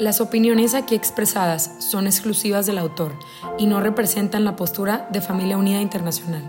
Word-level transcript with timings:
Las 0.00 0.22
opiniones 0.22 0.72
aquí 0.72 0.94
expresadas 0.94 1.76
son 1.78 2.06
exclusivas 2.06 2.64
del 2.64 2.78
autor 2.78 3.18
y 3.58 3.66
no 3.66 3.82
representan 3.82 4.46
la 4.46 4.56
postura 4.56 5.06
de 5.12 5.20
Familia 5.20 5.58
Unida 5.58 5.82
Internacional. 5.82 6.42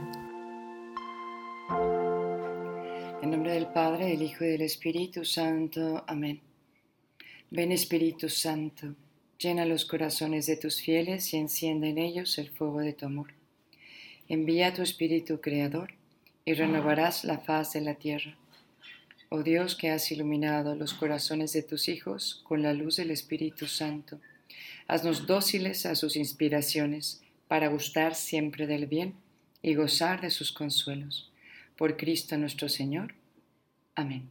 En 3.21 3.29
nombre 3.29 3.51
del 3.51 3.67
Padre, 3.67 4.05
del 4.05 4.21
Hijo 4.21 4.45
y 4.45 4.47
del 4.47 4.61
Espíritu 4.61 5.25
Santo. 5.25 6.01
Amén. 6.07 6.39
Ven 7.49 7.73
Espíritu 7.73 8.29
Santo, 8.29 8.95
llena 9.37 9.65
los 9.65 9.83
corazones 9.83 10.45
de 10.45 10.55
tus 10.55 10.79
fieles 10.79 11.33
y 11.33 11.37
enciende 11.37 11.89
en 11.89 11.97
ellos 11.97 12.37
el 12.37 12.51
fuego 12.51 12.79
de 12.79 12.93
tu 12.93 13.05
amor. 13.05 13.33
Envía 14.29 14.73
tu 14.73 14.81
Espíritu 14.81 15.41
Creador 15.41 15.95
y 16.45 16.53
renovarás 16.53 17.25
la 17.25 17.39
faz 17.39 17.73
de 17.73 17.81
la 17.81 17.95
tierra. 17.95 18.37
Oh 19.34 19.44
Dios 19.44 19.77
que 19.77 19.90
has 19.91 20.12
iluminado 20.12 20.76
los 20.76 20.94
corazones 20.94 21.53
de 21.53 21.63
tus 21.63 21.88
hijos 21.88 22.41
con 22.44 22.62
la 22.62 22.73
luz 22.73 22.98
del 22.98 23.12
Espíritu 23.12 23.66
Santo, 23.66 24.20
haznos 24.90 25.26
dóciles 25.26 25.85
a 25.85 25.95
sus 25.95 26.17
inspiraciones 26.17 27.21
para 27.48 27.70
gustar 27.70 28.13
siempre 28.13 28.67
del 28.67 28.88
bien 28.88 29.15
y 29.62 29.76
gozar 29.76 30.20
de 30.20 30.32
sus 30.32 30.51
consuelos. 30.51 31.32
Por 31.77 31.96
Cristo 31.96 32.35
nuestro 32.35 32.68
Señor. 32.68 33.13
Amén. 33.96 34.29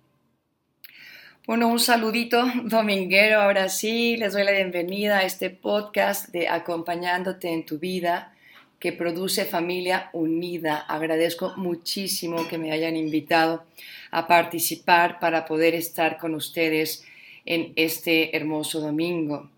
Bueno, 1.46 1.68
un 1.68 1.80
saludito 1.80 2.44
dominguero. 2.64 3.40
Ahora 3.40 3.70
sí, 3.70 4.18
les 4.18 4.34
doy 4.34 4.44
la 4.44 4.52
bienvenida 4.52 5.20
a 5.20 5.24
este 5.24 5.48
podcast 5.48 6.28
de 6.28 6.48
Acompañándote 6.48 7.48
en 7.48 7.64
tu 7.64 7.78
vida 7.78 8.34
que 8.80 8.92
produce 8.92 9.44
Familia 9.44 10.08
Unida. 10.14 10.78
Agradezco 10.78 11.52
muchísimo 11.56 12.48
que 12.48 12.58
me 12.58 12.72
hayan 12.72 12.96
invitado 12.96 13.64
a 14.10 14.26
participar 14.26 15.20
para 15.20 15.44
poder 15.44 15.74
estar 15.74 16.16
con 16.16 16.34
ustedes 16.34 17.04
en 17.44 17.74
este 17.76 18.34
hermoso 18.36 18.80
domingo. 18.80 19.50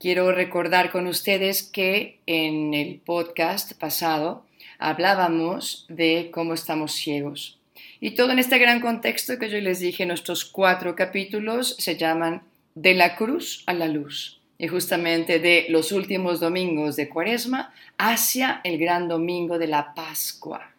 Quiero 0.00 0.32
recordar 0.32 0.90
con 0.90 1.06
ustedes 1.06 1.62
que 1.62 2.18
en 2.26 2.74
el 2.74 2.98
podcast 2.98 3.74
pasado 3.74 4.44
hablábamos 4.78 5.86
de 5.88 6.30
cómo 6.32 6.54
estamos 6.54 6.92
ciegos. 6.92 7.60
Y 8.00 8.10
todo 8.16 8.32
en 8.32 8.40
este 8.40 8.58
gran 8.58 8.80
contexto 8.80 9.38
que 9.38 9.48
yo 9.48 9.60
les 9.60 9.78
dije, 9.78 10.04
nuestros 10.04 10.44
cuatro 10.44 10.96
capítulos 10.96 11.76
se 11.78 11.96
llaman 11.96 12.42
De 12.74 12.94
la 12.94 13.14
cruz 13.14 13.62
a 13.66 13.74
la 13.74 13.86
luz 13.86 14.41
y 14.62 14.68
justamente 14.68 15.40
de 15.40 15.66
los 15.70 15.90
últimos 15.90 16.38
domingos 16.38 16.94
de 16.94 17.08
Cuaresma 17.08 17.74
hacia 17.98 18.60
el 18.62 18.78
gran 18.78 19.08
domingo 19.08 19.58
de 19.58 19.66
la 19.66 19.92
Pascua. 19.92 20.70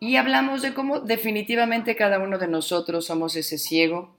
Y 0.00 0.16
hablamos 0.16 0.62
de 0.62 0.72
cómo 0.72 1.00
definitivamente 1.00 1.96
cada 1.96 2.18
uno 2.18 2.38
de 2.38 2.48
nosotros 2.48 3.04
somos 3.04 3.36
ese 3.36 3.58
ciego. 3.58 4.16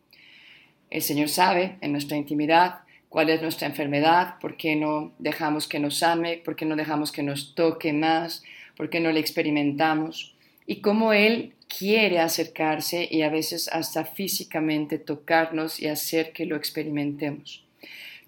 El 0.91 1.01
Señor 1.01 1.29
sabe 1.29 1.79
en 1.81 1.93
nuestra 1.93 2.15
intimidad 2.15 2.81
cuál 3.09 3.31
es 3.31 3.41
nuestra 3.41 3.67
enfermedad, 3.67 4.35
por 4.39 4.55
qué 4.55 4.75
no 4.75 5.13
dejamos 5.17 5.67
que 5.67 5.79
nos 5.79 6.03
ame, 6.03 6.37
por 6.37 6.55
qué 6.55 6.65
no 6.65 6.75
dejamos 6.75 7.11
que 7.11 7.23
nos 7.23 7.55
toque 7.55 7.93
más, 7.93 8.43
por 8.77 8.91
qué 8.91 8.99
no 8.99 9.11
le 9.11 9.19
experimentamos 9.19 10.35
y 10.67 10.81
cómo 10.81 11.11
Él 11.11 11.55
quiere 11.75 12.19
acercarse 12.19 13.07
y 13.09 13.23
a 13.23 13.31
veces 13.31 13.67
hasta 13.69 14.05
físicamente 14.05 14.99
tocarnos 14.99 15.79
y 15.79 15.87
hacer 15.87 16.33
que 16.33 16.45
lo 16.45 16.55
experimentemos. 16.55 17.65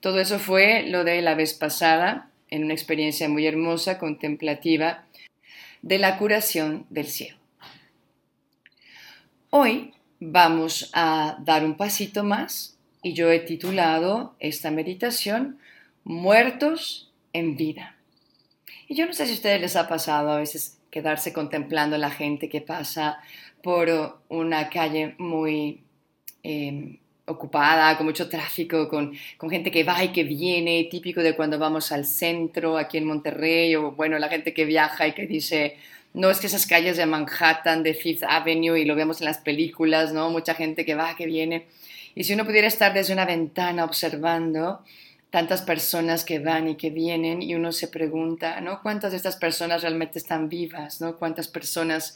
Todo 0.03 0.19
eso 0.19 0.37
fue 0.37 0.83
lo 0.85 1.05
de 1.05 1.21
la 1.21 1.33
vez 1.33 1.53
pasada, 1.53 2.29
en 2.49 2.65
una 2.65 2.73
experiencia 2.73 3.29
muy 3.29 3.47
hermosa, 3.47 3.99
contemplativa, 3.99 5.05
de 5.81 5.97
la 5.97 6.17
curación 6.17 6.85
del 6.89 7.07
cielo. 7.07 7.37
Hoy 9.49 9.93
vamos 10.19 10.91
a 10.91 11.37
dar 11.39 11.63
un 11.63 11.77
pasito 11.77 12.25
más 12.25 12.77
y 13.01 13.13
yo 13.13 13.31
he 13.31 13.39
titulado 13.39 14.35
esta 14.39 14.71
meditación 14.71 15.57
Muertos 16.03 17.13
en 17.31 17.55
vida. 17.55 17.95
Y 18.89 18.95
yo 18.95 19.05
no 19.05 19.13
sé 19.13 19.25
si 19.25 19.31
a 19.31 19.35
ustedes 19.35 19.61
les 19.61 19.77
ha 19.77 19.87
pasado 19.87 20.31
a 20.31 20.39
veces 20.39 20.79
quedarse 20.91 21.31
contemplando 21.31 21.95
a 21.95 21.99
la 21.99 22.11
gente 22.11 22.49
que 22.49 22.59
pasa 22.59 23.19
por 23.61 24.19
una 24.27 24.69
calle 24.69 25.15
muy 25.17 25.79
eh, 26.43 26.99
ocupada, 27.25 27.95
con 27.97 28.05
mucho 28.05 28.27
tráfico, 28.29 28.89
con, 28.89 29.13
con, 29.37 29.49
gente 29.49 29.71
que 29.71 29.83
va 29.83 30.03
y 30.03 30.09
que 30.09 30.23
viene, 30.23 30.87
típico 30.91 31.21
de 31.21 31.35
cuando 31.35 31.57
vamos 31.57 31.91
al 31.91 32.05
centro, 32.05 32.77
aquí 32.77 32.97
en 32.97 33.05
Monterrey, 33.05 33.75
o 33.75 33.91
bueno, 33.91 34.19
la 34.19 34.29
gente 34.29 34.53
que 34.53 34.65
viaja 34.65 35.07
y 35.07 35.13
que 35.13 35.25
dice, 35.25 35.77
no 36.13 36.29
es 36.29 36.39
que 36.39 36.47
esas 36.47 36.67
calles 36.67 36.97
de 36.97 37.05
Manhattan, 37.05 37.81
de 37.83 37.93
Fifth 37.93 38.23
Avenue, 38.23 38.77
y 38.79 38.85
lo 38.85 38.95
vemos 38.95 39.21
en 39.21 39.25
las 39.25 39.37
películas, 39.37 40.13
¿no? 40.13 40.29
Mucha 40.29 40.53
gente 40.53 40.85
que 40.85 40.95
va, 40.95 41.15
que 41.15 41.25
viene. 41.25 41.65
Y 42.13 42.25
si 42.25 42.33
uno 42.33 42.45
pudiera 42.45 42.67
estar 42.67 42.93
desde 42.93 43.13
una 43.13 43.25
ventana 43.25 43.85
observando 43.85 44.83
tantas 45.31 45.63
personas 45.63 46.23
que 46.23 46.37
van 46.37 46.69
y 46.69 46.75
que 46.75 46.91
vienen, 46.91 47.41
y 47.41 47.55
uno 47.55 47.71
se 47.71 47.87
pregunta, 47.87 48.61
¿no? 48.61 48.81
¿Cuántas 48.83 49.11
de 49.11 49.17
estas 49.17 49.37
personas 49.37 49.81
realmente 49.81 50.19
están 50.19 50.49
vivas, 50.49 51.01
¿no? 51.01 51.15
¿Cuántas 51.17 51.47
personas 51.47 52.15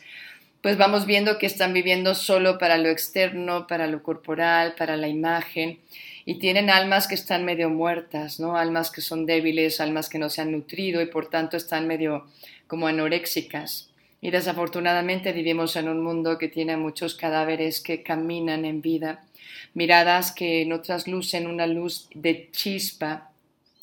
pues 0.62 0.78
vamos 0.78 1.06
viendo 1.06 1.38
que 1.38 1.45
están 1.45 1.73
viviendo 1.73 2.16
solo 2.16 2.57
para 2.57 2.78
lo 2.78 2.90
externo, 2.90 3.68
para 3.68 3.88
lo 3.88 4.03
corporal, 4.03 4.75
para 4.78 4.97
la 4.97 5.07
imagen, 5.07 5.79
y 6.25 6.35
tienen 6.40 6.69
almas 6.69 7.07
que 7.07 7.16
están 7.16 7.45
medio 7.45 7.69
muertas, 7.69 8.40
¿no? 8.40 8.57
Almas 8.57 8.91
que 8.91 9.01
son 9.01 9.25
débiles, 9.25 9.79
almas 9.79 10.09
que 10.09 10.19
no 10.19 10.29
se 10.29 10.41
han 10.41 10.51
nutrido 10.51 11.01
y 11.01 11.06
por 11.06 11.29
tanto 11.29 11.56
están 11.56 11.88
medio 11.88 12.28
como 12.68 12.88
anoréxicas. 12.88 13.90
Y 14.19 14.31
desafortunadamente 14.31 15.31
vivimos 15.31 15.75
en 15.75 15.88
un 15.88 16.03
mundo 16.03 16.38
que 16.38 16.50
tiene 16.50 16.75
muchos 16.75 17.16
cadáveres 17.16 17.79
que 17.79 18.03
caminan 18.03 18.66
en 18.66 18.81
vida, 18.81 19.24
miradas 19.74 20.31
que 20.31 20.66
no 20.66 20.81
traslucen 20.81 21.47
una 21.47 21.68
luz 21.68 22.09
de 22.13 22.50
chispa, 22.51 23.29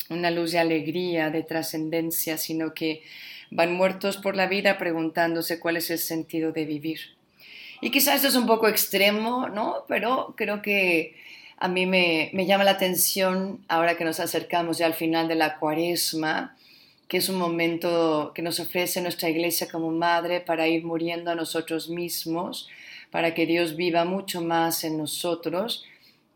una 0.09 0.29
luz 0.29 0.51
de 0.51 0.59
alegría, 0.59 1.29
de 1.31 1.41
trascendencia, 1.41 2.37
sino 2.37 2.73
que 2.73 3.01
van 3.51 3.73
muertos 3.73 4.17
por 4.17 4.35
la 4.35 4.47
vida 4.47 4.77
preguntándose 4.77 5.59
cuál 5.59 5.77
es 5.77 5.89
el 5.89 5.99
sentido 5.99 6.51
de 6.51 6.65
vivir. 6.65 6.99
Y 7.81 7.91
quizás 7.91 8.15
esto 8.15 8.27
es 8.27 8.35
un 8.35 8.47
poco 8.47 8.67
extremo, 8.67 9.49
¿no? 9.49 9.85
Pero 9.87 10.33
creo 10.37 10.61
que 10.61 11.15
a 11.57 11.67
mí 11.67 11.85
me, 11.85 12.29
me 12.33 12.45
llama 12.45 12.63
la 12.63 12.71
atención 12.71 13.63
ahora 13.67 13.97
que 13.97 14.05
nos 14.05 14.19
acercamos 14.19 14.77
ya 14.77 14.85
al 14.85 14.93
final 14.93 15.27
de 15.27 15.35
la 15.35 15.57
cuaresma, 15.57 16.55
que 17.07 17.17
es 17.17 17.29
un 17.29 17.37
momento 17.37 18.31
que 18.33 18.41
nos 18.41 18.59
ofrece 18.59 19.01
nuestra 19.01 19.29
iglesia 19.29 19.67
como 19.71 19.91
madre 19.91 20.41
para 20.41 20.67
ir 20.67 20.83
muriendo 20.83 21.31
a 21.31 21.35
nosotros 21.35 21.89
mismos, 21.89 22.67
para 23.11 23.33
que 23.33 23.45
Dios 23.45 23.75
viva 23.75 24.05
mucho 24.05 24.41
más 24.41 24.83
en 24.83 24.97
nosotros. 24.97 25.85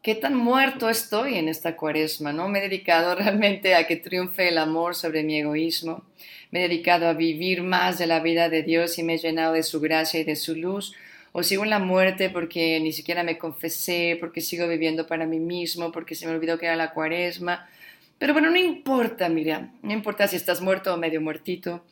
¿Qué 0.02 0.16
tan 0.16 0.36
muerto 0.36 0.90
estoy 0.90 1.36
en 1.36 1.50
esta 1.50 1.76
cuaresma? 1.76 2.32
¿no? 2.32 2.48
Me 2.48 2.60
he 2.60 2.62
dedicado 2.64 3.16
realmente 3.16 3.76
a 3.76 3.86
que 3.86 3.98
triunfe 3.98 4.48
el 4.48 4.58
amor 4.58 4.96
sobre 4.96 5.24
mi 5.24 5.38
egoísmo 5.38 6.06
me 6.52 6.60
he 6.60 6.68
dedicado 6.68 7.08
a 7.08 7.14
vivir 7.14 7.62
más 7.62 7.98
de 7.98 8.08
la 8.08 8.20
vida 8.20 8.50
de 8.50 8.64
Dios 8.64 8.98
y 8.98 9.04
me 9.04 9.16
he 9.16 9.18
llenado 9.18 9.54
de 9.54 9.64
su 9.64 9.80
gracia 9.80 10.20
y 10.20 10.24
de 10.24 10.36
su 10.36 10.56
luz, 10.56 10.94
o 11.32 11.44
sigo 11.44 11.64
en 11.64 11.70
la 11.70 11.80
muerte 11.80 12.30
porque 12.30 12.80
ni 12.80 12.92
siquiera 12.92 13.24
me 13.24 13.38
confesé, 13.38 14.18
porque 14.20 14.42
sigo 14.42 14.68
viviendo 14.68 15.06
para 15.06 15.28
mí 15.28 15.40
mismo, 15.40 15.92
porque 15.92 16.16
se 16.16 16.26
me 16.26 16.34
olvidó 16.34 16.58
que 16.58 16.66
era 16.66 16.76
la 16.76 16.92
cuaresma. 16.92 17.70
Pero 18.18 18.34
bueno, 18.34 18.50
no 18.50 18.58
importa, 18.58 19.30
mira, 19.30 19.72
no 19.84 19.94
importa 19.94 20.28
si 20.28 20.36
estás 20.36 20.62
muerto 20.62 20.94
o 20.94 20.98
medio 20.98 21.22
muertito, 21.22 21.86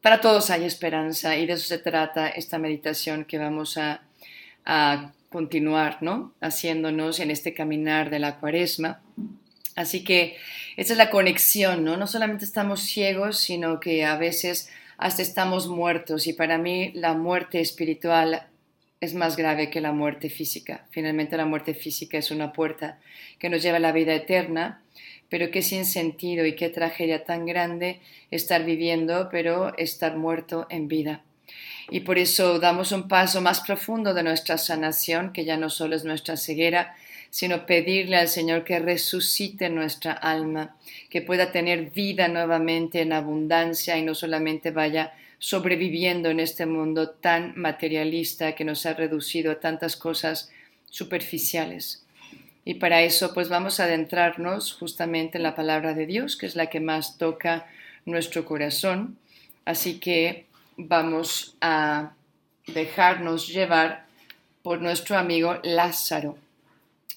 para 0.00 0.20
todos 0.20 0.50
hay 0.50 0.64
esperanza 0.64 1.36
y 1.36 1.46
de 1.46 1.52
eso 1.52 1.66
se 1.66 1.78
trata 1.78 2.28
esta 2.28 2.58
meditación 2.58 3.26
que 3.26 3.38
vamos 3.38 3.76
a, 3.76 4.02
a 4.64 5.12
continuar, 5.30 5.98
¿no? 6.02 6.34
Haciéndonos 6.40 7.20
en 7.20 7.30
este 7.30 7.54
caminar 7.54 8.10
de 8.10 8.18
la 8.18 8.38
cuaresma. 8.38 9.00
Así 9.76 10.04
que 10.04 10.36
esa 10.76 10.92
es 10.92 10.98
la 10.98 11.10
conexión, 11.10 11.84
¿no? 11.84 11.96
No 11.96 12.06
solamente 12.06 12.44
estamos 12.44 12.82
ciegos, 12.82 13.38
sino 13.38 13.80
que 13.80 14.04
a 14.04 14.16
veces 14.16 14.68
hasta 14.98 15.22
estamos 15.22 15.68
muertos 15.68 16.26
y 16.26 16.34
para 16.34 16.58
mí 16.58 16.90
la 16.94 17.14
muerte 17.14 17.60
espiritual 17.60 18.48
es 19.00 19.14
más 19.14 19.36
grave 19.36 19.70
que 19.70 19.80
la 19.80 19.92
muerte 19.92 20.28
física. 20.28 20.86
Finalmente 20.90 21.36
la 21.36 21.46
muerte 21.46 21.72
física 21.74 22.18
es 22.18 22.30
una 22.30 22.52
puerta 22.52 22.98
que 23.38 23.48
nos 23.48 23.62
lleva 23.62 23.78
a 23.78 23.80
la 23.80 23.92
vida 23.92 24.14
eterna, 24.14 24.82
pero 25.30 25.50
qué 25.50 25.62
sin 25.62 25.86
sentido 25.86 26.44
y 26.44 26.54
qué 26.54 26.68
tragedia 26.68 27.24
tan 27.24 27.46
grande 27.46 28.00
estar 28.30 28.64
viviendo, 28.64 29.28
pero 29.30 29.74
estar 29.78 30.16
muerto 30.16 30.66
en 30.68 30.88
vida. 30.88 31.22
Y 31.90 32.00
por 32.00 32.18
eso 32.18 32.58
damos 32.58 32.92
un 32.92 33.08
paso 33.08 33.40
más 33.40 33.60
profundo 33.60 34.14
de 34.14 34.22
nuestra 34.22 34.58
sanación, 34.58 35.32
que 35.32 35.44
ya 35.44 35.56
no 35.56 35.70
solo 35.70 35.96
es 35.96 36.04
nuestra 36.04 36.36
ceguera, 36.36 36.94
sino 37.30 37.66
pedirle 37.66 38.16
al 38.16 38.28
Señor 38.28 38.64
que 38.64 38.78
resucite 38.78 39.68
nuestra 39.70 40.12
alma, 40.12 40.76
que 41.08 41.22
pueda 41.22 41.52
tener 41.52 41.90
vida 41.90 42.28
nuevamente 42.28 43.00
en 43.00 43.12
abundancia 43.12 43.96
y 43.96 44.02
no 44.02 44.14
solamente 44.14 44.70
vaya 44.70 45.12
sobreviviendo 45.38 46.28
en 46.28 46.38
este 46.38 46.66
mundo 46.66 47.10
tan 47.10 47.54
materialista 47.56 48.54
que 48.54 48.64
nos 48.64 48.84
ha 48.84 48.94
reducido 48.94 49.52
a 49.52 49.60
tantas 49.60 49.96
cosas 49.96 50.50
superficiales. 50.86 52.04
Y 52.64 52.74
para 52.74 53.02
eso 53.02 53.32
pues 53.32 53.48
vamos 53.48 53.80
a 53.80 53.84
adentrarnos 53.84 54.74
justamente 54.74 55.38
en 55.38 55.44
la 55.44 55.54
palabra 55.54 55.94
de 55.94 56.06
Dios, 56.06 56.36
que 56.36 56.46
es 56.46 56.56
la 56.56 56.66
que 56.66 56.80
más 56.80 57.16
toca 57.16 57.66
nuestro 58.04 58.44
corazón. 58.44 59.16
Así 59.64 59.98
que 59.98 60.46
vamos 60.88 61.56
a 61.60 62.12
dejarnos 62.66 63.48
llevar 63.48 64.06
por 64.62 64.80
nuestro 64.80 65.18
amigo 65.18 65.58
Lázaro, 65.62 66.38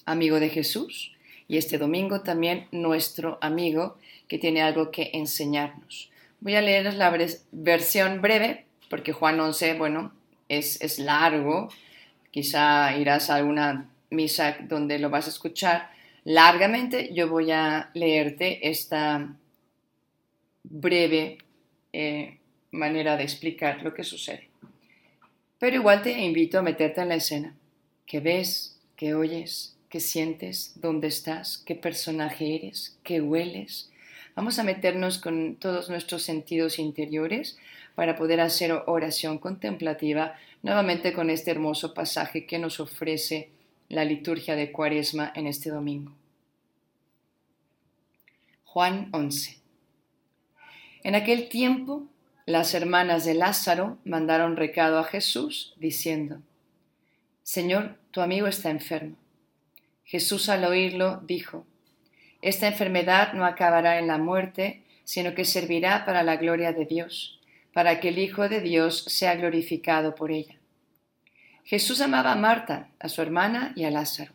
amigo 0.05 0.39
de 0.39 0.49
Jesús, 0.49 1.11
y 1.47 1.57
este 1.57 1.77
domingo 1.77 2.21
también 2.21 2.67
nuestro 2.71 3.37
amigo 3.41 3.97
que 4.27 4.37
tiene 4.37 4.61
algo 4.61 4.91
que 4.91 5.11
enseñarnos. 5.13 6.09
Voy 6.39 6.55
a 6.55 6.61
leer 6.61 6.93
la 6.93 7.15
versión 7.51 8.21
breve, 8.21 8.65
porque 8.89 9.13
Juan 9.13 9.39
11, 9.39 9.75
bueno, 9.75 10.13
es, 10.49 10.81
es 10.81 10.99
largo, 10.99 11.69
quizá 12.31 12.97
irás 12.97 13.29
a 13.29 13.35
alguna 13.35 13.89
misa 14.09 14.57
donde 14.61 14.99
lo 14.99 15.09
vas 15.09 15.27
a 15.27 15.29
escuchar 15.29 15.89
largamente, 16.23 17.13
yo 17.13 17.29
voy 17.29 17.51
a 17.51 17.89
leerte 17.93 18.69
esta 18.69 19.35
breve 20.63 21.37
eh, 21.91 22.39
manera 22.73 23.15
de 23.15 23.23
explicar 23.23 23.81
lo 23.83 23.93
que 23.93 24.03
sucede. 24.03 24.49
Pero 25.59 25.77
igual 25.77 26.01
te 26.01 26.11
invito 26.19 26.59
a 26.59 26.63
meterte 26.63 27.01
en 27.01 27.09
la 27.09 27.15
escena. 27.15 27.55
¿Qué 28.05 28.19
ves? 28.19 28.77
¿Qué 28.97 29.15
oyes? 29.15 29.77
¿Qué 29.87 29.99
sientes? 29.99 30.73
¿Dónde 30.75 31.07
estás? 31.07 31.63
¿Qué 31.65 31.75
personaje 31.75 32.55
eres? 32.55 32.97
¿Qué 33.03 33.21
hueles? 33.21 33.89
Vamos 34.35 34.57
a 34.59 34.63
meternos 34.63 35.19
con 35.19 35.55
todos 35.55 35.89
nuestros 35.89 36.23
sentidos 36.23 36.79
interiores 36.79 37.57
para 37.95 38.15
poder 38.15 38.41
hacer 38.41 38.73
oración 38.87 39.37
contemplativa 39.37 40.35
nuevamente 40.63 41.13
con 41.13 41.29
este 41.29 41.51
hermoso 41.51 41.93
pasaje 41.93 42.45
que 42.45 42.57
nos 42.57 42.79
ofrece 42.79 43.51
la 43.89 44.03
liturgia 44.03 44.55
de 44.55 44.71
Cuaresma 44.71 45.31
en 45.35 45.45
este 45.45 45.69
domingo. 45.69 46.13
Juan 48.65 49.09
11. 49.11 49.59
En 51.03 51.15
aquel 51.15 51.47
tiempo, 51.49 52.07
las 52.45 52.73
hermanas 52.73 53.23
de 53.23 53.35
Lázaro 53.35 53.97
mandaron 54.03 54.57
recado 54.57 54.99
a 54.99 55.05
Jesús 55.05 55.73
diciendo, 55.77 56.41
Señor, 57.41 57.97
tu 58.11 58.21
amigo 58.21 58.47
está 58.47 58.69
enfermo. 58.69 59.15
Jesús 60.03 60.49
al 60.49 60.65
oírlo 60.65 61.21
dijo, 61.25 61.65
Esta 62.41 62.67
enfermedad 62.67 63.33
no 63.33 63.45
acabará 63.45 63.97
en 63.97 64.07
la 64.07 64.17
muerte, 64.17 64.83
sino 65.05 65.33
que 65.33 65.45
servirá 65.45 66.05
para 66.05 66.23
la 66.23 66.35
gloria 66.35 66.73
de 66.73 66.85
Dios, 66.85 67.39
para 67.73 67.99
que 67.99 68.09
el 68.09 68.19
Hijo 68.19 68.49
de 68.49 68.59
Dios 68.59 69.05
sea 69.07 69.35
glorificado 69.35 70.13
por 70.13 70.31
ella. 70.31 70.55
Jesús 71.63 72.01
amaba 72.01 72.33
a 72.33 72.37
Marta, 72.37 72.89
a 72.99 73.07
su 73.07 73.21
hermana 73.21 73.71
y 73.75 73.85
a 73.85 73.91
Lázaro. 73.91 74.33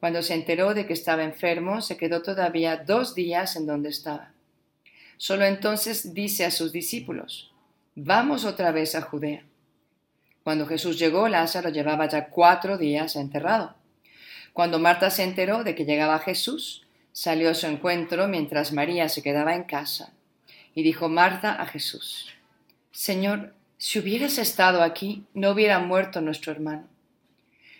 Cuando 0.00 0.22
se 0.22 0.34
enteró 0.34 0.74
de 0.74 0.86
que 0.86 0.92
estaba 0.92 1.22
enfermo, 1.22 1.80
se 1.82 1.96
quedó 1.96 2.22
todavía 2.22 2.76
dos 2.76 3.14
días 3.14 3.54
en 3.56 3.66
donde 3.66 3.90
estaba. 3.90 4.32
Solo 5.18 5.44
entonces 5.44 6.14
dice 6.14 6.44
a 6.44 6.50
sus 6.50 6.72
discípulos, 6.72 7.52
Vamos 7.96 8.44
otra 8.44 8.70
vez 8.70 8.94
a 8.94 9.02
Judea. 9.02 9.42
Cuando 10.44 10.66
Jesús 10.66 10.98
llegó, 10.98 11.28
Lázaro 11.28 11.70
llevaba 11.70 12.08
ya 12.08 12.28
cuatro 12.28 12.78
días 12.78 13.16
enterrado. 13.16 13.74
Cuando 14.52 14.78
Marta 14.78 15.10
se 15.10 15.24
enteró 15.24 15.64
de 15.64 15.74
que 15.74 15.84
llegaba 15.84 16.20
Jesús, 16.20 16.86
salió 17.12 17.50
a 17.50 17.54
su 17.54 17.66
encuentro 17.66 18.28
mientras 18.28 18.72
María 18.72 19.08
se 19.08 19.22
quedaba 19.22 19.56
en 19.56 19.64
casa. 19.64 20.12
Y 20.76 20.84
dijo 20.84 21.08
Marta 21.08 21.60
a 21.60 21.66
Jesús, 21.66 22.30
Señor, 22.92 23.52
si 23.76 23.98
hubieras 23.98 24.38
estado 24.38 24.82
aquí, 24.82 25.24
no 25.34 25.50
hubiera 25.50 25.80
muerto 25.80 26.20
nuestro 26.20 26.52
hermano. 26.52 26.86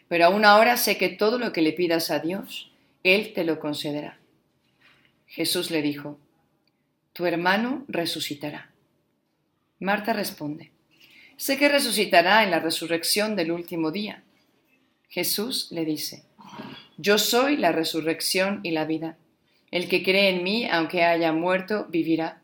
Pero 0.09 0.27
aún 0.27 0.45
ahora 0.45 0.77
sé 0.77 0.99
que 0.99 1.09
todo 1.09 1.39
lo 1.39 1.53
que 1.53 1.63
le 1.63 1.73
pidas 1.73 2.11
a 2.11 2.19
Dios, 2.19 2.73
Él 3.05 3.33
te 3.33 3.45
lo 3.45 3.61
concederá. 3.61 4.19
Jesús 5.27 5.71
le 5.71 5.83
dijo, 5.83 6.19
Tu 7.19 7.27
hermano 7.27 7.85
resucitará. 7.89 8.71
Marta 9.81 10.13
responde, 10.13 10.71
Sé 11.37 11.59
que 11.59 11.69
resucitará 11.69 12.45
en 12.45 12.53
la 12.53 12.61
resurrección 12.61 13.35
del 13.35 13.51
último 13.51 13.91
día. 13.91 14.23
Jesús 15.09 15.67
le 15.73 15.85
dice, 15.85 16.23
Yo 16.97 17.19
soy 17.19 17.57
la 17.57 17.73
resurrección 17.73 18.61
y 18.63 18.71
la 18.71 18.85
vida. 18.85 19.19
El 19.73 19.89
que 19.89 20.05
cree 20.05 20.29
en 20.29 20.45
mí, 20.45 20.69
aunque 20.71 21.03
haya 21.03 21.33
muerto, 21.33 21.89
vivirá. 21.91 22.41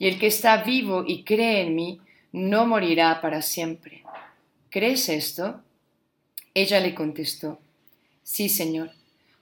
Y 0.00 0.08
el 0.08 0.18
que 0.18 0.26
está 0.26 0.64
vivo 0.64 1.04
y 1.06 1.22
cree 1.22 1.60
en 1.60 1.76
mí, 1.76 2.00
no 2.32 2.66
morirá 2.66 3.20
para 3.20 3.40
siempre. 3.40 4.02
¿Crees 4.68 5.08
esto? 5.08 5.62
Ella 6.54 6.80
le 6.80 6.92
contestó, 6.92 7.60
Sí, 8.24 8.48
Señor, 8.48 8.90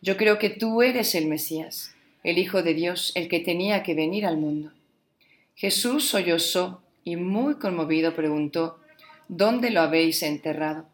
yo 0.02 0.18
creo 0.18 0.38
que 0.38 0.50
tú 0.50 0.82
eres 0.82 1.14
el 1.14 1.28
Mesías, 1.28 1.95
el 2.26 2.38
Hijo 2.38 2.64
de 2.64 2.74
Dios, 2.74 3.12
el 3.14 3.28
que 3.28 3.38
tenía 3.38 3.84
que 3.84 3.94
venir 3.94 4.26
al 4.26 4.36
mundo. 4.36 4.72
Jesús 5.54 6.08
sollozó 6.08 6.82
y 7.04 7.14
muy 7.14 7.54
conmovido 7.54 8.16
preguntó, 8.16 8.80
¿Dónde 9.28 9.70
lo 9.70 9.80
habéis 9.80 10.24
enterrado? 10.24 10.88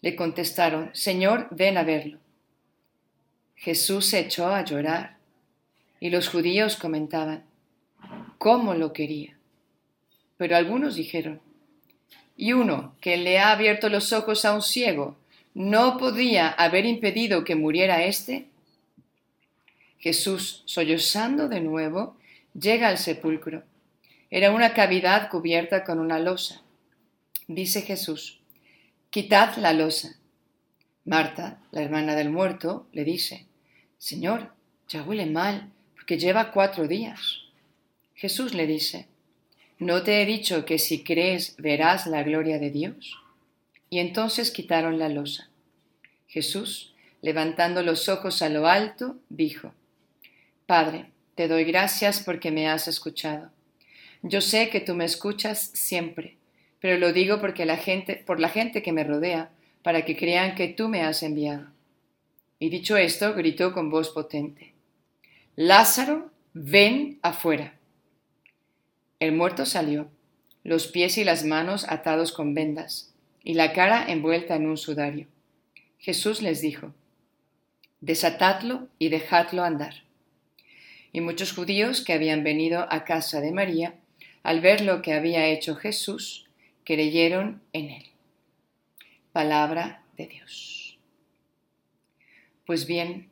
Le 0.00 0.16
contestaron, 0.16 0.90
Señor, 0.92 1.46
ven 1.52 1.78
a 1.78 1.84
verlo. 1.84 2.18
Jesús 3.54 4.06
se 4.06 4.18
echó 4.18 4.48
a 4.48 4.64
llorar 4.64 5.16
y 6.00 6.10
los 6.10 6.28
judíos 6.28 6.74
comentaban, 6.76 7.44
¿cómo 8.38 8.74
lo 8.74 8.92
quería? 8.92 9.38
Pero 10.36 10.56
algunos 10.56 10.96
dijeron, 10.96 11.40
¿y 12.36 12.52
uno 12.52 12.96
que 13.00 13.16
le 13.16 13.38
ha 13.38 13.52
abierto 13.52 13.88
los 13.88 14.12
ojos 14.12 14.44
a 14.44 14.52
un 14.52 14.62
ciego 14.62 15.16
no 15.54 15.98
podía 15.98 16.48
haber 16.48 16.84
impedido 16.84 17.44
que 17.44 17.54
muriera 17.54 18.04
éste? 18.04 18.48
Jesús, 20.04 20.62
sollozando 20.66 21.48
de 21.48 21.62
nuevo, 21.62 22.18
llega 22.52 22.88
al 22.88 22.98
sepulcro. 22.98 23.62
Era 24.28 24.50
una 24.50 24.74
cavidad 24.74 25.30
cubierta 25.30 25.82
con 25.82 25.98
una 25.98 26.18
losa. 26.18 26.60
Dice 27.48 27.80
Jesús, 27.80 28.38
quitad 29.08 29.56
la 29.56 29.72
losa. 29.72 30.18
Marta, 31.06 31.62
la 31.70 31.80
hermana 31.80 32.16
del 32.16 32.28
muerto, 32.28 32.86
le 32.92 33.02
dice, 33.02 33.46
Señor, 33.96 34.52
ya 34.90 35.02
huele 35.02 35.24
mal, 35.24 35.72
porque 35.94 36.18
lleva 36.18 36.52
cuatro 36.52 36.86
días. 36.86 37.38
Jesús 38.14 38.52
le 38.52 38.66
dice, 38.66 39.08
¿No 39.78 40.02
te 40.02 40.20
he 40.20 40.26
dicho 40.26 40.66
que 40.66 40.78
si 40.78 41.02
crees 41.02 41.56
verás 41.56 42.06
la 42.06 42.22
gloria 42.22 42.58
de 42.58 42.68
Dios? 42.68 43.16
Y 43.88 44.00
entonces 44.00 44.50
quitaron 44.50 44.98
la 44.98 45.08
losa. 45.08 45.48
Jesús, 46.26 46.94
levantando 47.22 47.82
los 47.82 48.10
ojos 48.10 48.42
a 48.42 48.50
lo 48.50 48.66
alto, 48.66 49.16
dijo, 49.30 49.72
Padre, 50.66 51.10
te 51.34 51.46
doy 51.46 51.64
gracias 51.64 52.20
porque 52.20 52.50
me 52.50 52.68
has 52.68 52.88
escuchado. 52.88 53.50
Yo 54.22 54.40
sé 54.40 54.70
que 54.70 54.80
tú 54.80 54.94
me 54.94 55.04
escuchas 55.04 55.70
siempre, 55.74 56.38
pero 56.80 56.98
lo 56.98 57.12
digo 57.12 57.38
porque 57.38 57.66
la 57.66 57.76
gente, 57.76 58.22
por 58.26 58.40
la 58.40 58.48
gente 58.48 58.82
que 58.82 58.92
me 58.92 59.04
rodea, 59.04 59.50
para 59.82 60.06
que 60.06 60.16
crean 60.16 60.54
que 60.54 60.68
tú 60.68 60.88
me 60.88 61.02
has 61.02 61.22
enviado. 61.22 61.66
Y 62.58 62.70
dicho 62.70 62.96
esto, 62.96 63.34
gritó 63.34 63.74
con 63.74 63.90
voz 63.90 64.08
potente, 64.08 64.72
Lázaro, 65.54 66.30
ven 66.54 67.18
afuera. 67.20 67.74
El 69.20 69.32
muerto 69.32 69.66
salió, 69.66 70.08
los 70.62 70.86
pies 70.86 71.18
y 71.18 71.24
las 71.24 71.44
manos 71.44 71.84
atados 71.90 72.32
con 72.32 72.54
vendas, 72.54 73.12
y 73.42 73.52
la 73.52 73.74
cara 73.74 74.06
envuelta 74.08 74.56
en 74.56 74.66
un 74.66 74.78
sudario. 74.78 75.26
Jesús 75.98 76.40
les 76.40 76.62
dijo, 76.62 76.94
Desatadlo 78.00 78.88
y 78.98 79.10
dejadlo 79.10 79.62
andar. 79.62 80.04
Y 81.14 81.20
muchos 81.20 81.52
judíos 81.52 82.00
que 82.00 82.12
habían 82.12 82.42
venido 82.42 82.88
a 82.90 83.04
casa 83.04 83.40
de 83.40 83.52
María, 83.52 83.94
al 84.42 84.60
ver 84.60 84.80
lo 84.80 85.00
que 85.00 85.12
había 85.12 85.46
hecho 85.46 85.76
Jesús, 85.76 86.46
creyeron 86.82 87.62
en 87.72 87.90
él. 87.90 88.04
Palabra 89.30 90.02
de 90.16 90.26
Dios. 90.26 90.98
Pues 92.66 92.88
bien, 92.88 93.30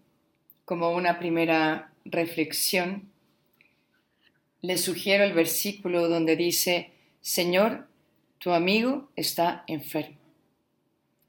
como 0.64 0.92
una 0.92 1.18
primera 1.18 1.92
reflexión, 2.04 3.10
le 4.60 4.78
sugiero 4.78 5.24
el 5.24 5.32
versículo 5.32 6.08
donde 6.08 6.36
dice, 6.36 6.92
Señor, 7.20 7.88
tu 8.38 8.52
amigo 8.52 9.10
está 9.16 9.64
enfermo. 9.66 10.18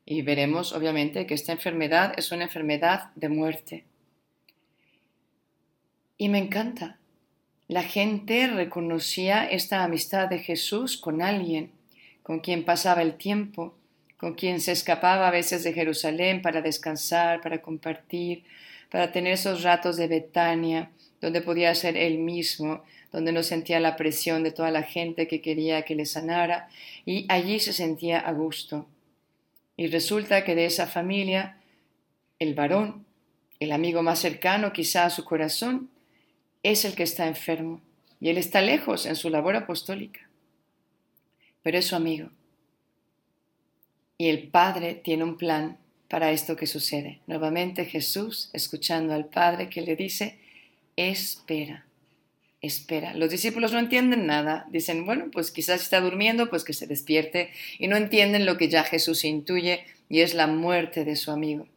Y 0.06 0.22
veremos, 0.22 0.72
obviamente, 0.72 1.26
que 1.26 1.34
esta 1.34 1.52
enfermedad 1.52 2.14
es 2.16 2.32
una 2.32 2.44
enfermedad 2.44 3.12
de 3.16 3.30
muerte. 3.30 3.86
Y 6.18 6.30
me 6.30 6.40
encanta. 6.40 7.00
La 7.68 7.84
gente 7.84 8.48
reconocía 8.48 9.46
esta 9.46 9.84
amistad 9.84 10.28
de 10.28 10.40
Jesús 10.40 10.98
con 10.98 11.22
alguien 11.22 11.72
con 12.24 12.40
quien 12.40 12.64
pasaba 12.64 13.02
el 13.02 13.16
tiempo, 13.16 13.76
con 14.18 14.34
quien 14.34 14.62
se 14.62 14.72
escapaba 14.72 15.28
a 15.28 15.32
veces 15.32 15.64
de 15.64 15.74
Jerusalén 15.74 16.42
para 16.42 16.62
descansar, 16.62 17.42
para 17.42 17.62
compartir, 17.62 18.46
para 18.90 19.12
tener 19.12 19.34
esos 19.34 19.62
ratos 19.64 19.98
de 19.98 20.08
Betania, 20.08 20.90
donde 21.20 21.42
podía 21.42 21.76
ser 21.76 21.98
él 21.98 22.18
mismo, 22.18 22.84
donde 23.12 23.34
no 23.34 23.44
sentía 23.44 23.80
la 23.80 23.98
presión 23.98 24.44
de 24.44 24.52
toda 24.52 24.72
la 24.72 24.84
gente 24.84 25.28
que 25.28 25.42
quería 25.42 25.84
que 25.84 25.96
le 25.96 26.06
sanara, 26.06 26.70
y 27.06 27.26
allí 27.30 27.60
se 27.60 27.74
sentía 27.74 28.20
a 28.20 28.32
gusto. 28.32 28.88
Y 29.76 29.88
resulta 29.88 30.46
que 30.46 30.56
de 30.56 30.66
esa 30.66 30.88
familia, 30.88 31.58
el 32.40 32.54
varón, 32.54 33.06
el 33.60 33.72
amigo 33.72 34.02
más 34.02 34.20
cercano 34.20 34.72
quizá 34.72 35.06
a 35.06 35.10
su 35.10 35.26
corazón, 35.26 35.90
es 36.64 36.86
el 36.86 36.96
que 36.96 37.04
está 37.04 37.28
enfermo, 37.28 37.82
y 38.20 38.30
él 38.30 38.38
está 38.38 38.62
lejos 38.62 39.06
en 39.06 39.16
su 39.16 39.30
labor 39.30 39.56
apostólica, 39.56 40.30
pero 41.62 41.78
es 41.78 41.86
su 41.86 41.96
amigo. 41.96 42.30
Y 44.18 44.30
el 44.30 44.48
Padre 44.48 44.96
tiene 44.96 45.26
un 45.26 45.38
plan 45.38 45.78
para 46.08 46.32
esto 46.32 46.56
que 46.56 46.68
sucede. 46.68 47.20
Nuevamente 47.28 47.86
Jesús, 47.86 48.50
escuchando 48.54 49.14
al 49.14 49.26
Padre 49.26 49.70
que 49.70 49.82
le 49.82 49.96
dice, 49.96 50.40
espera, 50.96 51.86
espera. 52.62 53.14
Los 53.14 53.30
discípulos 53.30 53.74
no 53.74 53.80
entienden 53.80 54.26
nada. 54.26 54.66
Dicen, 54.72 55.06
bueno, 55.06 55.30
pues 55.32 55.52
quizás 55.52 55.82
está 55.82 56.00
durmiendo, 56.00 56.50
pues 56.50 56.64
que 56.64 56.74
se 56.74 56.88
despierte. 56.88 57.52
Y 57.78 57.88
no 57.88 57.98
entienden 57.98 58.46
lo 58.46 58.58
que 58.58 58.70
ya 58.70 58.84
Jesús 58.84 59.26
intuye 59.26 59.84
y 60.08 60.22
es 60.22 60.34
la 60.34 60.48
muerte 60.48 61.04
de 61.04 61.16
su 61.16 61.32
amigo. 61.32 61.68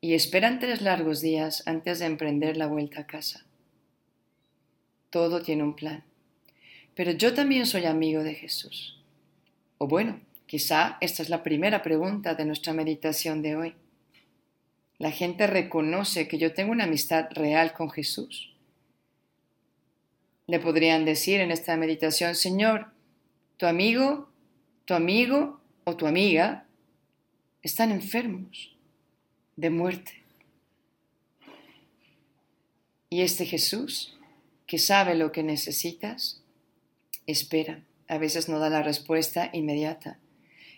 Y 0.00 0.14
esperan 0.14 0.60
tres 0.60 0.82
largos 0.82 1.20
días 1.20 1.62
antes 1.66 1.98
de 1.98 2.06
emprender 2.06 2.56
la 2.56 2.66
vuelta 2.66 3.00
a 3.00 3.06
casa. 3.06 3.44
Todo 5.12 5.42
tiene 5.42 5.62
un 5.62 5.76
plan. 5.76 6.02
Pero 6.94 7.10
yo 7.10 7.34
también 7.34 7.66
soy 7.66 7.84
amigo 7.84 8.22
de 8.22 8.34
Jesús. 8.34 8.98
O 9.76 9.86
bueno, 9.86 10.18
quizá 10.46 10.96
esta 11.02 11.22
es 11.22 11.28
la 11.28 11.42
primera 11.42 11.82
pregunta 11.82 12.34
de 12.34 12.46
nuestra 12.46 12.72
meditación 12.72 13.42
de 13.42 13.54
hoy. 13.54 13.74
La 14.96 15.10
gente 15.10 15.46
reconoce 15.46 16.28
que 16.28 16.38
yo 16.38 16.54
tengo 16.54 16.72
una 16.72 16.84
amistad 16.84 17.28
real 17.32 17.74
con 17.74 17.90
Jesús. 17.90 18.54
Le 20.46 20.58
podrían 20.58 21.04
decir 21.04 21.40
en 21.40 21.50
esta 21.50 21.76
meditación, 21.76 22.34
Señor, 22.34 22.86
tu 23.58 23.66
amigo, 23.66 24.30
tu 24.86 24.94
amigo 24.94 25.60
o 25.84 25.94
tu 25.94 26.06
amiga 26.06 26.64
están 27.60 27.92
enfermos 27.92 28.74
de 29.56 29.68
muerte. 29.68 30.22
Y 33.10 33.20
este 33.20 33.44
Jesús, 33.44 34.16
que 34.72 34.78
sabe 34.78 35.14
lo 35.16 35.32
que 35.32 35.42
necesitas, 35.42 36.40
espera. 37.26 37.84
A 38.08 38.16
veces 38.16 38.48
no 38.48 38.58
da 38.58 38.70
la 38.70 38.82
respuesta 38.82 39.50
inmediata 39.52 40.18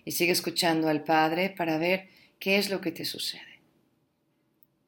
y 0.04 0.10
sigue 0.10 0.32
escuchando 0.32 0.88
al 0.88 1.04
Padre 1.04 1.48
para 1.50 1.78
ver 1.78 2.08
qué 2.40 2.58
es 2.58 2.70
lo 2.70 2.80
que 2.80 2.90
te 2.90 3.04
sucede. 3.04 3.60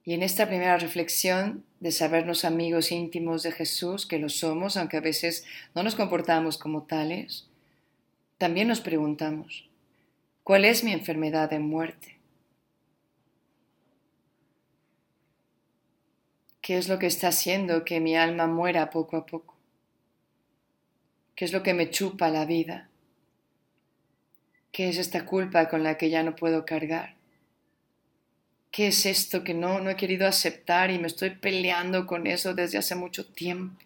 Y 0.05 0.15
en 0.15 0.25
esta 0.25 0.49
primera 0.49 0.77
reflexión 0.77 1.65
de 1.79 1.93
sabernos 1.93 2.45
amigos 2.45 2.91
íntimos 2.91 3.45
de 3.45 3.53
Jesús, 3.53 4.07
que 4.07 4.19
lo 4.19 4.29
somos, 4.29 4.77
aunque 4.77 4.97
a 4.97 5.03
veces 5.03 5.45
no 5.77 5.85
nos 5.85 5.95
comportamos 5.95 6.59
como 6.59 6.83
tales, 6.83 7.47
también 8.39 8.67
nos 8.67 8.81
preguntamos, 8.81 9.69
¿cuál 10.43 10.65
es 10.65 10.83
mi 10.83 10.91
enfermedad 10.91 11.49
de 11.49 11.61
muerte? 11.61 12.16
¿Qué 16.67 16.79
es 16.79 16.89
lo 16.89 16.99
que 16.99 17.07
está 17.07 17.29
haciendo 17.29 17.85
que 17.85 18.01
mi 18.01 18.17
alma 18.17 18.49
muera 18.49 18.91
poco 18.91 19.17
a 19.17 19.25
poco? 19.25 19.55
¿Qué 21.37 21.45
es 21.45 21.53
lo 21.53 21.63
que 21.63 21.75
me 21.75 21.91
chupa 21.91 22.29
la 22.29 22.45
vida? 22.45 22.89
¿Qué 24.73 24.89
es 24.89 24.99
esta 24.99 25.25
culpa 25.25 25.69
con 25.69 25.85
la 25.85 25.97
que 25.97 26.11
ya 26.11 26.25
no 26.25 26.35
puedo 26.35 26.65
cargar? 26.67 27.15
¿Qué 28.73 28.89
es 28.89 29.07
esto 29.07 29.45
que 29.45 29.55
no, 29.55 29.79
no 29.79 29.91
he 29.91 29.97
querido 29.97 30.27
aceptar 30.27 30.91
y 30.91 30.99
me 30.99 31.07
estoy 31.07 31.31
peleando 31.31 32.05
con 32.05 32.27
eso 32.27 32.53
desde 32.53 32.79
hace 32.79 32.97
mucho 32.97 33.25
tiempo? 33.25 33.81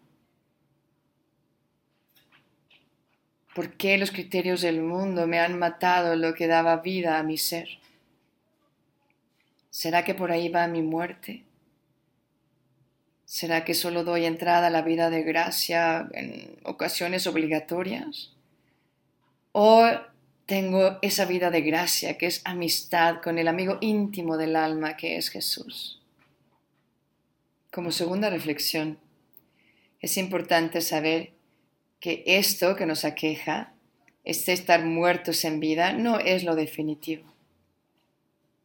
¿Por 3.54 3.74
qué 3.74 3.98
los 3.98 4.10
criterios 4.10 4.62
del 4.62 4.80
mundo 4.80 5.26
me 5.26 5.38
han 5.38 5.58
matado 5.58 6.16
lo 6.16 6.32
que 6.32 6.46
daba 6.46 6.78
vida 6.78 7.18
a 7.18 7.22
mi 7.24 7.36
ser? 7.36 7.68
¿Será 9.68 10.02
que 10.02 10.14
por 10.14 10.32
ahí 10.32 10.48
va 10.48 10.66
mi 10.66 10.80
muerte? 10.80 11.44
¿Será 13.30 13.64
que 13.64 13.74
solo 13.74 14.02
doy 14.02 14.24
entrada 14.24 14.66
a 14.66 14.70
la 14.70 14.82
vida 14.82 15.08
de 15.08 15.22
gracia 15.22 16.08
en 16.14 16.58
ocasiones 16.64 17.28
obligatorias? 17.28 18.32
¿O 19.52 19.88
tengo 20.46 20.98
esa 21.00 21.26
vida 21.26 21.52
de 21.52 21.60
gracia 21.60 22.18
que 22.18 22.26
es 22.26 22.42
amistad 22.44 23.20
con 23.22 23.38
el 23.38 23.46
amigo 23.46 23.78
íntimo 23.80 24.36
del 24.36 24.56
alma 24.56 24.96
que 24.96 25.16
es 25.16 25.28
Jesús. 25.28 26.02
Como 27.70 27.92
segunda 27.92 28.30
reflexión, 28.30 28.98
es 30.00 30.16
importante 30.16 30.80
saber 30.80 31.30
que 32.00 32.24
esto 32.26 32.74
que 32.74 32.84
nos 32.84 33.04
aqueja, 33.04 33.72
este 34.24 34.52
estar 34.52 34.84
muertos 34.84 35.44
en 35.44 35.60
vida, 35.60 35.92
no 35.92 36.18
es 36.18 36.42
lo 36.42 36.56
definitivo. 36.56 37.32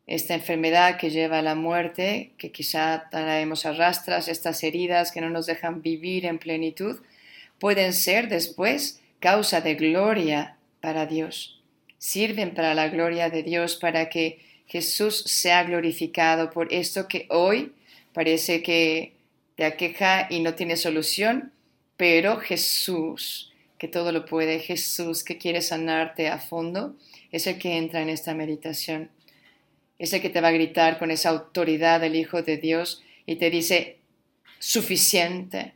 Esta 0.08 0.36
enfermedad 0.36 0.98
que 0.98 1.10
lleva 1.10 1.40
a 1.40 1.42
la 1.42 1.56
muerte, 1.56 2.32
que 2.38 2.52
quizá 2.52 3.08
traemos 3.10 3.66
a 3.66 3.74
rastras, 3.74 4.28
estas 4.28 4.64
heridas 4.64 5.12
que 5.12 5.22
no 5.22 5.30
nos 5.30 5.46
dejan 5.46 5.82
vivir 5.82 6.26
en 6.26 6.38
plenitud, 6.38 7.00
pueden 7.60 7.94
ser 7.94 8.30
después 8.30 9.02
causa 9.20 9.62
de 9.62 9.76
gloria 9.76 10.58
para 10.82 11.06
Dios 11.06 11.56
sirven 12.06 12.54
para 12.54 12.76
la 12.76 12.90
gloria 12.90 13.32
de 13.32 13.42
Dios, 13.42 13.78
para 13.78 14.10
que 14.10 14.40
Jesús 14.68 15.24
sea 15.26 15.64
glorificado 15.64 16.52
por 16.52 16.72
esto 16.72 17.08
que 17.08 17.26
hoy 17.32 17.74
parece 18.14 18.62
que 18.62 19.14
te 19.56 19.66
aqueja 19.66 20.28
y 20.30 20.42
no 20.42 20.54
tiene 20.54 20.78
solución, 20.78 21.52
pero 21.98 22.38
Jesús, 22.38 23.52
que 23.80 23.88
todo 23.88 24.12
lo 24.12 24.26
puede, 24.26 24.60
Jesús 24.60 25.24
que 25.24 25.40
quiere 25.40 25.64
sanarte 25.64 26.28
a 26.28 26.38
fondo, 26.38 26.96
es 27.32 27.48
el 27.48 27.58
que 27.58 27.76
entra 27.76 28.04
en 28.04 28.10
esta 28.10 28.36
meditación. 28.36 29.10
Es 29.98 30.14
el 30.14 30.22
que 30.22 30.30
te 30.30 30.42
va 30.42 30.50
a 30.50 30.54
gritar 30.54 31.00
con 31.00 31.12
esa 31.12 31.30
autoridad 31.30 32.02
del 32.02 32.16
Hijo 32.16 32.42
de 32.42 32.58
Dios 32.58 33.04
y 33.26 33.38
te 33.38 33.50
dice, 33.50 34.00
suficiente. 34.60 35.74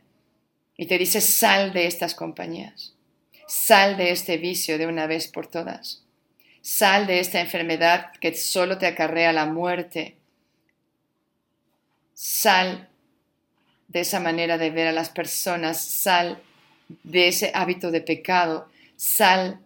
Y 0.76 0.86
te 0.86 0.98
dice, 0.98 1.20
sal 1.20 1.72
de 1.72 1.86
estas 1.86 2.14
compañías. 2.14 2.94
Sal 3.46 3.96
de 3.96 4.10
este 4.10 4.36
vicio 4.36 4.78
de 4.78 4.86
una 4.86 5.06
vez 5.06 5.28
por 5.28 5.46
todas. 5.46 6.04
Sal 6.62 7.06
de 7.06 7.20
esta 7.20 7.40
enfermedad 7.40 8.12
que 8.20 8.34
solo 8.34 8.78
te 8.78 8.86
acarrea 8.86 9.32
la 9.32 9.46
muerte. 9.46 10.16
Sal 12.14 12.88
de 13.88 14.00
esa 14.00 14.20
manera 14.20 14.58
de 14.58 14.70
ver 14.70 14.86
a 14.86 14.92
las 14.92 15.10
personas. 15.10 15.82
Sal 15.82 16.40
de 17.02 17.28
ese 17.28 17.50
hábito 17.54 17.90
de 17.90 18.00
pecado. 18.00 18.68
Sal 18.96 19.60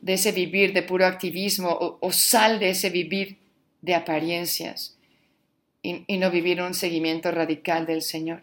de 0.00 0.14
ese 0.14 0.32
vivir 0.32 0.72
de 0.72 0.82
puro 0.82 1.06
activismo 1.06 1.98
o, 2.00 2.12
sal 2.12 2.58
de 2.58 2.70
ese 2.70 2.90
vivir 2.90 3.36
de 3.82 3.94
apariencias 3.94 4.96
y, 5.82 6.04
no 6.18 6.30
vivir 6.30 6.60
un 6.60 6.74
seguimiento 6.74 7.30
radical 7.30 7.86
del 7.86 8.02
Señor. 8.02 8.42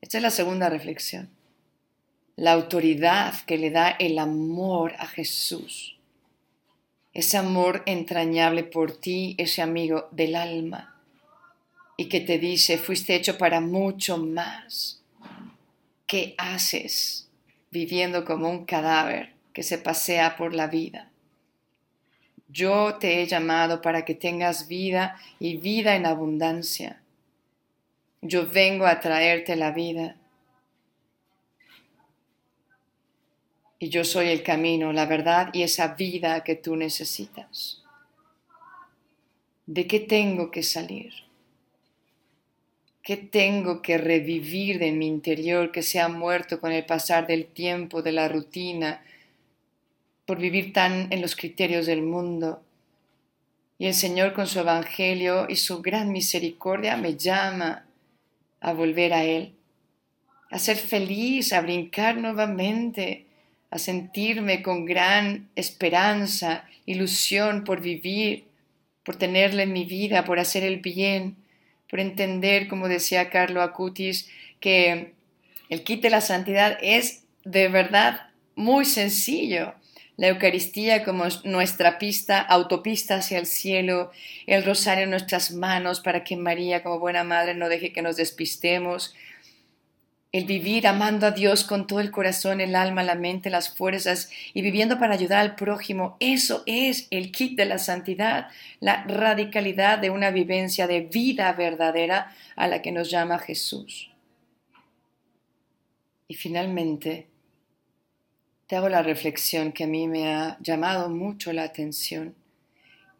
Esta 0.00 0.18
es 0.18 0.22
la 0.22 0.30
segunda 0.30 0.68
reflexión. 0.68 1.28
La 2.36 2.52
autoridad 2.52 3.34
que 3.46 3.58
le 3.58 3.70
da 3.70 3.90
el 3.90 4.18
amor 4.18 4.94
a 4.98 5.06
Jesús 5.06 5.96
ese 7.16 7.38
amor 7.38 7.82
entrañable 7.86 8.62
por 8.62 8.92
ti, 8.92 9.36
ese 9.38 9.62
amigo 9.62 10.06
del 10.10 10.36
alma, 10.36 11.00
y 11.96 12.10
que 12.10 12.20
te 12.20 12.38
dice, 12.38 12.76
fuiste 12.76 13.14
hecho 13.14 13.38
para 13.38 13.62
mucho 13.62 14.18
más. 14.18 15.00
¿Qué 16.06 16.34
haces 16.36 17.26
viviendo 17.70 18.26
como 18.26 18.50
un 18.50 18.66
cadáver 18.66 19.32
que 19.54 19.62
se 19.62 19.78
pasea 19.78 20.36
por 20.36 20.54
la 20.54 20.66
vida? 20.66 21.10
Yo 22.48 22.96
te 22.96 23.20
he 23.20 23.26
llamado 23.26 23.82
para 23.82 24.04
que 24.04 24.14
tengas 24.14 24.68
vida 24.68 25.20
y 25.40 25.56
vida 25.56 25.96
en 25.96 26.06
abundancia. 26.06 27.02
Yo 28.22 28.48
vengo 28.48 28.86
a 28.86 29.00
traerte 29.00 29.56
la 29.56 29.72
vida 29.72 30.16
y 33.78 33.88
yo 33.88 34.04
soy 34.04 34.28
el 34.28 34.42
camino, 34.42 34.92
la 34.92 35.06
verdad 35.06 35.50
y 35.52 35.62
esa 35.62 35.94
vida 35.94 36.42
que 36.44 36.54
tú 36.56 36.76
necesitas. 36.76 37.82
¿De 39.66 39.86
qué 39.86 40.00
tengo 40.00 40.50
que 40.50 40.62
salir? 40.62 41.12
¿Qué 43.02 43.16
tengo 43.16 43.82
que 43.82 43.98
revivir 43.98 44.78
de 44.78 44.92
mi 44.92 45.06
interior 45.06 45.70
que 45.70 45.82
se 45.82 46.00
ha 46.00 46.08
muerto 46.08 46.60
con 46.60 46.72
el 46.72 46.84
pasar 46.86 47.26
del 47.26 47.46
tiempo, 47.46 48.02
de 48.02 48.12
la 48.12 48.28
rutina, 48.28 49.04
por 50.26 50.38
vivir 50.38 50.72
tan 50.72 51.12
en 51.12 51.22
los 51.22 51.36
criterios 51.36 51.86
del 51.86 52.02
mundo? 52.02 52.62
Y 53.78 53.86
el 53.86 53.94
Señor 53.94 54.32
con 54.32 54.46
su 54.46 54.60
Evangelio 54.60 55.46
y 55.48 55.56
su 55.56 55.82
gran 55.82 56.12
misericordia 56.12 56.96
me 56.96 57.16
llama 57.16 57.86
a 58.60 58.72
volver 58.72 59.12
a 59.12 59.24
Él, 59.24 59.54
a 60.50 60.58
ser 60.58 60.76
feliz, 60.76 61.52
a 61.52 61.60
brincar 61.60 62.16
nuevamente, 62.16 63.26
a 63.70 63.78
sentirme 63.78 64.62
con 64.62 64.84
gran 64.84 65.48
esperanza, 65.56 66.64
ilusión 66.86 67.64
por 67.64 67.80
vivir, 67.80 68.44
por 69.04 69.16
tenerla 69.16 69.62
en 69.62 69.72
mi 69.72 69.84
vida, 69.84 70.24
por 70.24 70.38
hacer 70.38 70.64
el 70.64 70.78
bien, 70.78 71.36
por 71.88 72.00
entender, 72.00 72.68
como 72.68 72.88
decía 72.88 73.30
Carlo 73.30 73.62
Acutis, 73.62 74.28
que 74.60 75.12
el 75.68 75.84
kit 75.84 76.02
de 76.02 76.10
la 76.10 76.20
santidad 76.20 76.78
es 76.80 77.24
de 77.44 77.68
verdad 77.68 78.30
muy 78.54 78.84
sencillo. 78.84 79.74
La 80.16 80.28
Eucaristía 80.28 81.04
como 81.04 81.24
nuestra 81.44 81.98
pista, 81.98 82.40
autopista 82.40 83.16
hacia 83.16 83.38
el 83.38 83.46
cielo, 83.46 84.10
el 84.46 84.64
rosario 84.64 85.04
en 85.04 85.10
nuestras 85.10 85.52
manos 85.52 86.00
para 86.00 86.24
que 86.24 86.36
María 86.36 86.82
como 86.82 86.98
buena 86.98 87.22
madre 87.22 87.54
no 87.54 87.68
deje 87.68 87.92
que 87.92 88.02
nos 88.02 88.16
despistemos, 88.16 89.14
el 90.32 90.44
vivir 90.44 90.86
amando 90.86 91.26
a 91.26 91.30
Dios 91.30 91.64
con 91.64 91.86
todo 91.86 92.00
el 92.00 92.10
corazón, 92.10 92.60
el 92.60 92.76
alma, 92.76 93.02
la 93.02 93.14
mente, 93.14 93.48
las 93.48 93.74
fuerzas 93.74 94.30
y 94.52 94.60
viviendo 94.60 94.98
para 94.98 95.14
ayudar 95.14 95.40
al 95.40 95.54
prójimo, 95.54 96.16
eso 96.20 96.62
es 96.66 97.08
el 97.10 97.32
kit 97.32 97.56
de 97.56 97.64
la 97.64 97.78
santidad, 97.78 98.48
la 98.80 99.04
radicalidad 99.04 99.98
de 99.98 100.10
una 100.10 100.30
vivencia 100.30 100.86
de 100.86 101.00
vida 101.00 101.50
verdadera 101.52 102.34
a 102.54 102.68
la 102.68 102.82
que 102.82 102.92
nos 102.92 103.10
llama 103.10 103.38
Jesús. 103.38 104.10
Y 106.28 106.34
finalmente, 106.34 107.28
te 108.66 108.76
hago 108.76 108.88
la 108.88 109.02
reflexión 109.02 109.72
que 109.72 109.84
a 109.84 109.86
mí 109.86 110.08
me 110.08 110.34
ha 110.34 110.58
llamado 110.60 111.08
mucho 111.08 111.52
la 111.52 111.62
atención, 111.62 112.34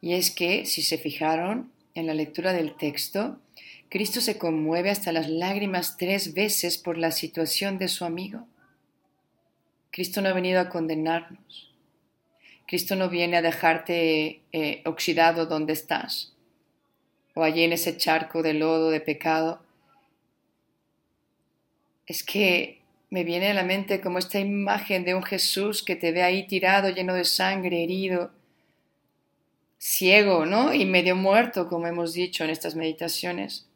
y 0.01 0.15
es 0.15 0.31
que, 0.31 0.67
si 0.67 0.83
se 0.83 0.99
fijaron 0.99 1.73
en 1.95 2.07
la 2.07 2.15
lectura 2.15 2.53
del 2.53 2.77
texto, 2.77 3.39
Cristo 3.89 4.21
se 4.21 4.39
conmueve 4.39 4.91
hasta 4.91 5.13
las 5.13 5.29
lágrimas 5.29 5.97
tres 5.97 6.35
veces 6.35 6.79
por 6.79 6.99
la 6.99 7.11
situación 7.11 7.79
de 7.79 7.89
su 7.89 8.05
amigo. 8.05 8.47
Cristo 9.91 10.21
no 10.21 10.29
ha 10.29 10.33
venido 10.33 10.61
a 10.61 10.69
condenarnos. 10.69 11.73
Cristo 12.67 12.97
no 12.97 13.09
viene 13.09 13.37
a 13.37 13.43
dejarte 13.43 14.43
eh, 14.53 14.83
oxidado 14.85 15.47
donde 15.47 15.73
estás 15.73 16.37
o 17.37 17.43
allí 17.43 17.63
en 17.63 17.73
ese 17.75 17.97
charco 17.99 18.43
de 18.43 18.55
lodo 18.55 18.89
de 18.89 19.01
pecado. 19.01 19.61
Es 22.07 22.23
que 22.23 22.81
me 23.11 23.25
viene 23.25 23.51
a 23.51 23.55
la 23.55 23.65
mente 23.65 24.01
como 24.01 24.19
esta 24.19 24.39
imagen 24.39 25.05
de 25.05 25.15
un 25.15 25.23
Jesús 25.23 25.83
que 25.83 25.97
te 25.97 26.13
ve 26.13 26.23
ahí 26.23 26.47
tirado, 26.47 26.91
lleno 26.91 27.15
de 27.15 27.25
sangre, 27.25 27.83
herido, 27.85 28.33
ciego, 29.79 30.47
¿no? 30.47 30.75
Y 30.75 30.85
medio 30.85 31.17
muerto, 31.17 31.69
como 31.69 31.87
hemos 31.87 32.13
dicho 32.13 32.45
en 32.45 32.51
estas 32.51 32.75
meditaciones. 32.75 33.67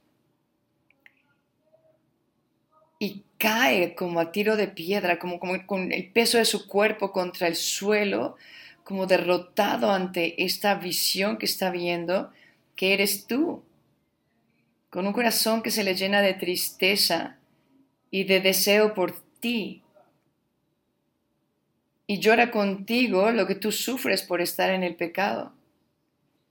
y 3.00 3.24
cae 3.38 3.94
como 3.94 4.20
a 4.20 4.30
tiro 4.30 4.56
de 4.56 4.68
piedra, 4.68 5.18
como, 5.18 5.40
como 5.40 5.66
con 5.66 5.90
el 5.90 6.12
peso 6.12 6.38
de 6.38 6.44
su 6.44 6.68
cuerpo 6.68 7.10
contra 7.10 7.48
el 7.48 7.56
suelo, 7.56 8.36
como 8.84 9.06
derrotado 9.06 9.90
ante 9.90 10.44
esta 10.44 10.74
visión 10.74 11.38
que 11.38 11.46
está 11.46 11.70
viendo, 11.70 12.30
que 12.76 12.92
eres 12.92 13.26
tú, 13.26 13.64
con 14.90 15.06
un 15.06 15.14
corazón 15.14 15.62
que 15.62 15.70
se 15.70 15.82
le 15.82 15.94
llena 15.94 16.20
de 16.20 16.34
tristeza 16.34 17.38
y 18.10 18.24
de 18.24 18.40
deseo 18.40 18.94
por 18.94 19.14
ti. 19.40 19.82
Y 22.06 22.18
llora 22.18 22.50
contigo 22.50 23.30
lo 23.30 23.46
que 23.46 23.54
tú 23.54 23.70
sufres 23.70 24.22
por 24.22 24.40
estar 24.40 24.70
en 24.70 24.82
el 24.82 24.96
pecado. 24.96 25.52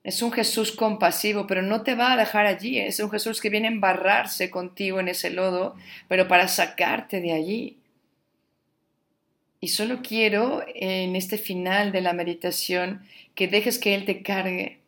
Es 0.03 0.21
un 0.21 0.31
Jesús 0.31 0.71
compasivo, 0.71 1.45
pero 1.45 1.61
no 1.61 1.83
te 1.83 1.95
va 1.95 2.13
a 2.13 2.17
dejar 2.17 2.45
allí. 2.45 2.79
Es 2.79 2.99
un 2.99 3.11
Jesús 3.11 3.41
que 3.41 3.49
viene 3.49 3.67
a 3.67 3.71
embarrarse 3.71 4.49
contigo 4.49 4.99
en 4.99 5.09
ese 5.09 5.29
lodo, 5.29 5.75
pero 6.07 6.27
para 6.27 6.47
sacarte 6.47 7.19
de 7.19 7.33
allí. 7.33 7.77
Y 9.59 9.67
solo 9.67 9.99
quiero 10.01 10.63
en 10.73 11.17
este 11.17 11.37
final 11.37 11.91
de 11.91 12.01
la 12.01 12.13
meditación 12.13 13.05
que 13.35 13.49
dejes 13.49 13.77
que 13.77 13.93
Él 13.93 14.05
te 14.05 14.21
cargue, 14.23 14.79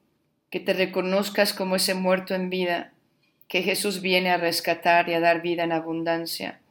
que 0.50 0.62
te 0.62 0.74
reconozcas 0.74 1.54
como 1.54 1.76
ese 1.76 1.94
muerto 1.94 2.34
en 2.34 2.50
vida, 2.50 2.94
que 3.52 3.64
Jesús 3.64 4.00
viene 4.00 4.30
a 4.30 4.38
rescatar 4.38 5.10
y 5.10 5.14
a 5.14 5.20
dar 5.20 5.42
vida 5.42 5.66
en 5.66 5.74
abundancia. 5.74 6.62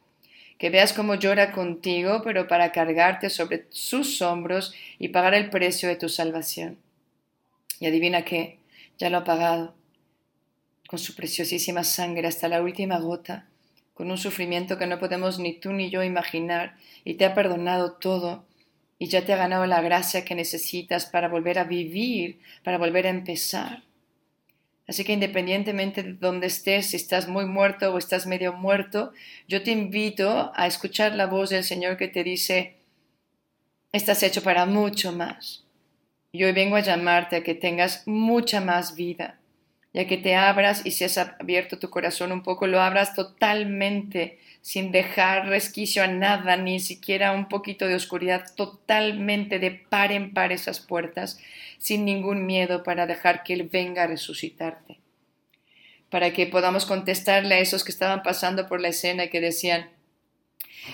Que 0.57 0.71
veas 0.71 0.93
cómo 0.93 1.13
llora 1.13 1.51
contigo, 1.51 2.23
pero 2.23 2.47
para 2.47 2.71
cargarte 2.71 3.29
sobre 3.29 3.67
sus 3.69 4.19
hombros 4.23 4.73
y 4.97 5.09
pagar 5.09 5.35
el 5.35 5.51
precio 5.51 5.87
de 5.87 5.95
tu 5.95 6.09
salvación. 6.09 6.79
Y 7.79 7.85
adivina 7.85 8.25
qué, 8.25 8.57
ya 8.97 9.11
lo 9.11 9.19
ha 9.19 9.23
pagado, 9.23 9.75
con 10.87 10.97
su 10.97 11.13
preciosísima 11.13 11.83
sangre 11.83 12.27
hasta 12.27 12.47
la 12.47 12.63
última 12.63 12.97
gota, 12.97 13.45
con 13.93 14.09
un 14.09 14.17
sufrimiento 14.17 14.79
que 14.79 14.87
no 14.87 14.97
podemos 14.97 15.37
ni 15.37 15.53
tú 15.53 15.73
ni 15.73 15.91
yo 15.91 16.01
imaginar, 16.01 16.77
y 17.03 17.13
te 17.13 17.25
ha 17.25 17.35
perdonado 17.35 17.91
todo, 17.91 18.43
y 18.97 19.05
ya 19.05 19.23
te 19.23 19.33
ha 19.33 19.37
ganado 19.37 19.67
la 19.67 19.81
gracia 19.81 20.25
que 20.25 20.33
necesitas 20.33 21.05
para 21.05 21.27
volver 21.27 21.59
a 21.59 21.63
vivir, 21.63 22.39
para 22.63 22.79
volver 22.79 23.05
a 23.05 23.11
empezar. 23.11 23.83
Así 24.91 25.05
que 25.05 25.13
independientemente 25.13 26.03
de 26.03 26.13
dónde 26.15 26.47
estés, 26.47 26.87
si 26.87 26.97
estás 26.97 27.29
muy 27.29 27.45
muerto 27.45 27.93
o 27.93 27.97
estás 27.97 28.27
medio 28.27 28.51
muerto, 28.51 29.13
yo 29.47 29.63
te 29.63 29.71
invito 29.71 30.51
a 30.53 30.67
escuchar 30.67 31.15
la 31.15 31.27
voz 31.27 31.49
del 31.49 31.63
Señor 31.63 31.95
que 31.95 32.09
te 32.09 32.25
dice, 32.25 32.75
estás 33.93 34.21
hecho 34.21 34.43
para 34.43 34.65
mucho 34.65 35.13
más. 35.13 35.63
Y 36.33 36.43
hoy 36.43 36.51
vengo 36.51 36.75
a 36.75 36.81
llamarte 36.81 37.37
a 37.37 37.41
que 37.41 37.55
tengas 37.55 38.05
mucha 38.05 38.59
más 38.59 38.93
vida, 38.93 39.39
ya 39.93 40.07
que 40.07 40.17
te 40.17 40.35
abras 40.35 40.85
y 40.85 40.91
si 40.91 41.03
has 41.03 41.17
abierto 41.17 41.77
tu 41.77 41.89
corazón 41.89 42.31
un 42.31 42.43
poco, 42.43 42.67
lo 42.67 42.81
abras 42.81 43.13
totalmente, 43.13 44.39
sin 44.61 44.91
dejar 44.91 45.47
resquicio 45.47 46.03
a 46.03 46.07
nada, 46.07 46.55
ni 46.55 46.79
siquiera 46.79 47.33
un 47.33 47.49
poquito 47.49 47.87
de 47.87 47.95
oscuridad, 47.95 48.45
totalmente 48.55 49.59
de 49.59 49.71
par 49.71 50.11
en 50.11 50.33
par 50.33 50.51
esas 50.51 50.79
puertas, 50.79 51.39
sin 51.77 52.05
ningún 52.05 52.45
miedo 52.45 52.83
para 52.83 53.05
dejar 53.05 53.43
que 53.43 53.53
Él 53.53 53.69
venga 53.71 54.03
a 54.03 54.07
resucitarte. 54.07 54.99
Para 56.09 56.31
que 56.31 56.45
podamos 56.45 56.85
contestarle 56.85 57.55
a 57.55 57.59
esos 57.59 57.83
que 57.83 57.91
estaban 57.91 58.21
pasando 58.21 58.67
por 58.67 58.79
la 58.79 58.89
escena 58.89 59.25
y 59.25 59.29
que 59.29 59.41
decían, 59.41 59.89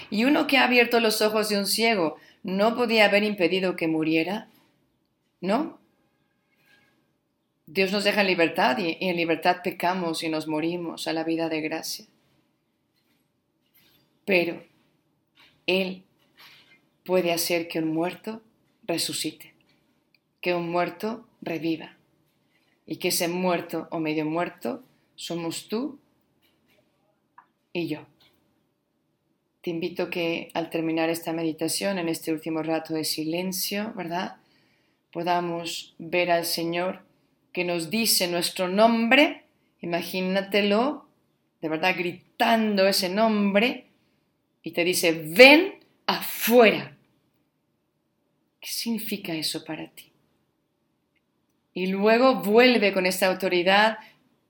y 0.10 0.26
uno 0.26 0.48
que 0.48 0.58
ha 0.58 0.66
abierto 0.66 1.00
los 1.00 1.22
ojos 1.22 1.50
de 1.50 1.58
un 1.58 1.68
ciego, 1.68 2.18
¿no 2.44 2.76
podía 2.76 3.06
haber 3.06 3.24
impedido 3.24 3.76
que 3.76 3.88
muriera? 3.88 4.48
¿No? 5.42 5.80
Dios 7.68 7.92
nos 7.92 8.06
deja 8.06 8.22
en 8.22 8.28
libertad 8.28 8.78
y, 8.78 8.98
en 9.02 9.18
libertad 9.18 9.58
pecamos 9.64 10.24
y 10.24 10.30
nos 10.30 10.48
morimos 10.48 11.08
a 11.08 11.14
la 11.14 11.26
vida 11.26 11.50
de 11.50 11.62
gracia. 11.62 12.06
Pero 14.26 14.64
Él 15.66 16.04
puede 17.06 17.34
hacer 17.34 17.68
que 17.68 17.80
un 17.80 17.94
muerto 17.94 18.42
resucite, 18.84 19.54
que 20.42 20.56
un 20.56 20.70
muerto 20.70 21.28
reviva 21.42 21.98
y 22.86 22.98
que 22.98 23.10
ese 23.10 23.28
muerto 23.28 23.88
o 23.92 24.00
medio 24.00 24.26
muerto 24.26 24.84
somos 25.16 25.68
tú 25.68 26.00
y 27.74 27.88
yo. 27.88 28.08
Te 29.62 29.72
invito 29.72 30.10
que 30.10 30.50
al 30.54 30.70
terminar 30.70 31.10
esta 31.10 31.34
meditación, 31.34 31.98
en 31.98 32.08
este 32.08 32.32
último 32.32 32.64
rato 32.64 32.94
de 32.94 33.04
silencio, 33.04 33.94
¿verdad? 33.94 34.38
podamos 35.12 35.96
ver 35.98 36.32
al 36.32 36.46
Señor 36.46 37.07
que 37.52 37.64
nos 37.64 37.90
dice 37.90 38.28
nuestro 38.28 38.68
nombre, 38.68 39.46
imagínatelo, 39.82 41.08
de 41.62 41.70
verdad 41.70 41.96
gritando 41.98 42.88
ese 42.88 43.10
nombre, 43.10 43.88
y 44.64 44.72
te 44.72 44.84
dice, 44.84 45.12
ven 45.12 45.80
afuera. 46.06 46.98
¿Qué 48.60 48.68
significa 48.68 49.34
eso 49.34 49.64
para 49.64 49.88
ti? 49.90 50.12
Y 51.74 51.88
luego 51.88 52.36
vuelve 52.36 52.92
con 52.92 53.06
esta 53.06 53.28
autoridad 53.28 54.00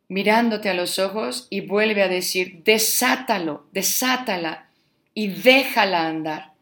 mirándote 0.08 0.70
a 0.70 0.74
los 0.74 1.00
ojos 1.00 1.48
y 1.50 1.62
vuelve 1.62 2.02
a 2.02 2.08
decir, 2.08 2.64
desátalo, 2.64 3.68
desátala 3.74 4.70
y 5.14 5.28
déjala 5.28 6.08
andar. 6.08 6.54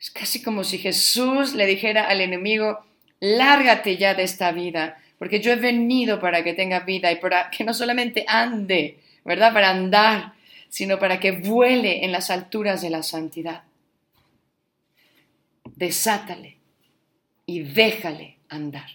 Es 0.00 0.10
casi 0.10 0.42
como 0.42 0.64
si 0.64 0.78
Jesús 0.78 1.54
le 1.54 1.66
dijera 1.66 2.08
al 2.08 2.22
enemigo, 2.22 2.80
lárgate 3.20 3.98
ya 3.98 4.14
de 4.14 4.22
esta 4.22 4.50
vida, 4.52 4.99
porque 5.20 5.40
yo 5.40 5.52
he 5.52 5.56
venido 5.56 6.18
para 6.18 6.42
que 6.42 6.54
tenga 6.54 6.80
vida 6.80 7.12
y 7.12 7.16
para 7.16 7.50
que 7.50 7.62
no 7.62 7.74
solamente 7.74 8.24
ande, 8.26 9.00
¿verdad? 9.22 9.52
Para 9.52 9.68
andar, 9.68 10.32
sino 10.70 10.98
para 10.98 11.20
que 11.20 11.32
vuele 11.32 12.06
en 12.06 12.10
las 12.10 12.30
alturas 12.30 12.80
de 12.80 12.88
la 12.88 13.02
santidad. 13.02 13.64
Desátale 15.76 16.56
y 17.44 17.60
déjale 17.60 18.38
andar. 18.48 18.88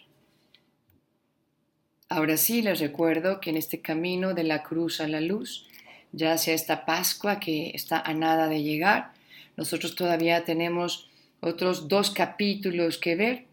Ahora 2.09 2.37
sí 2.37 2.63
les 2.63 2.79
recuerdo 2.79 3.39
que 3.39 3.51
en 3.51 3.57
este 3.57 3.81
camino 3.81 4.33
de 4.33 4.45
la 4.45 4.63
cruz 4.63 5.01
a 5.01 5.07
la 5.07 5.21
luz, 5.21 5.67
ya 6.11 6.39
sea 6.39 6.55
esta 6.55 6.85
Pascua 6.85 7.39
que 7.39 7.69
está 7.75 7.99
a 7.99 8.15
nada 8.15 8.47
de 8.47 8.63
llegar, 8.63 9.11
nosotros 9.57 9.93
todavía 9.93 10.43
tenemos 10.43 11.07
otros 11.39 11.87
dos 11.87 12.09
capítulos 12.09 12.97
que 12.97 13.15
ver 13.15 13.45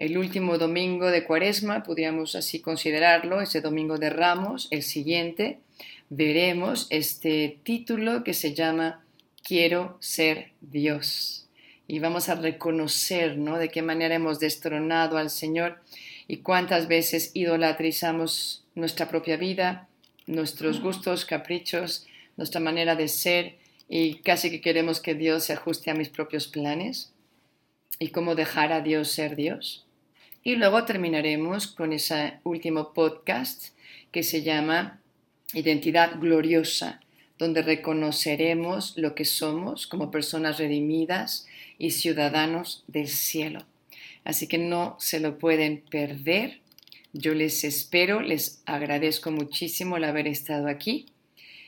el 0.00 0.16
último 0.16 0.56
domingo 0.56 1.10
de 1.10 1.24
Cuaresma, 1.24 1.82
podríamos 1.82 2.34
así 2.34 2.60
considerarlo, 2.60 3.42
ese 3.42 3.60
domingo 3.60 3.98
de 3.98 4.08
Ramos, 4.08 4.66
el 4.70 4.82
siguiente, 4.82 5.58
veremos 6.08 6.86
este 6.88 7.58
título 7.62 8.24
que 8.24 8.32
se 8.32 8.54
llama 8.54 9.04
Quiero 9.44 9.98
ser 10.00 10.52
Dios. 10.62 11.46
y 11.86 11.98
vamos 11.98 12.28
a 12.28 12.36
reconocer, 12.36 13.36
¿no? 13.36 13.58
De 13.58 13.68
qué 13.68 13.82
manera 13.82 14.14
hemos 14.14 14.38
destronado 14.38 15.18
al 15.18 15.28
Señor 15.28 15.82
y 16.28 16.36
cuántas 16.38 16.86
veces 16.86 17.32
idolatrizamos 17.34 18.64
nuestra 18.76 19.08
propia 19.08 19.36
vida, 19.36 19.88
nuestros 20.26 20.80
gustos, 20.80 21.24
caprichos, 21.24 22.06
nuestra 22.36 22.60
manera 22.60 22.94
de 22.94 23.08
ser 23.08 23.58
y 23.88 24.20
casi 24.20 24.50
que 24.50 24.60
queremos 24.60 25.00
que 25.00 25.14
Dios 25.14 25.44
se 25.44 25.52
ajuste 25.52 25.90
a 25.90 25.94
mis 25.94 26.08
propios 26.08 26.46
planes 26.46 27.12
y 27.98 28.10
cómo 28.10 28.36
dejar 28.36 28.72
a 28.72 28.80
Dios 28.80 29.10
ser 29.10 29.34
Dios. 29.34 29.84
Y 30.42 30.56
luego 30.56 30.84
terminaremos 30.84 31.66
con 31.66 31.92
ese 31.92 32.38
último 32.44 32.94
podcast 32.94 33.74
que 34.10 34.22
se 34.22 34.42
llama 34.42 35.00
Identidad 35.52 36.18
Gloriosa, 36.18 37.00
donde 37.38 37.60
reconoceremos 37.60 38.96
lo 38.96 39.14
que 39.14 39.26
somos 39.26 39.86
como 39.86 40.10
personas 40.10 40.58
redimidas 40.58 41.46
y 41.78 41.90
ciudadanos 41.90 42.84
del 42.86 43.08
cielo. 43.08 43.66
Así 44.24 44.46
que 44.46 44.56
no 44.56 44.96
se 44.98 45.20
lo 45.20 45.38
pueden 45.38 45.82
perder. 45.90 46.60
Yo 47.12 47.34
les 47.34 47.62
espero, 47.64 48.22
les 48.22 48.62
agradezco 48.64 49.30
muchísimo 49.30 49.98
el 49.98 50.04
haber 50.04 50.26
estado 50.26 50.68
aquí 50.68 51.06